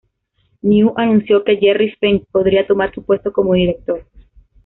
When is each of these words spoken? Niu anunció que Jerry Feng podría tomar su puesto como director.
Niu 0.63 0.93
anunció 0.97 1.43
que 1.43 1.57
Jerry 1.59 1.93
Feng 1.99 2.25
podría 2.31 2.65
tomar 2.65 2.91
su 2.91 3.05
puesto 3.05 3.31
como 3.31 3.53
director. 3.53 4.03